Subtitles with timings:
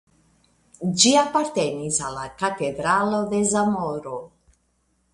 [1.03, 4.21] Ĝi apartenis al la Katedralo de Zamoro.